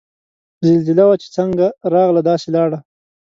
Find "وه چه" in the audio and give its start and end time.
1.07-1.27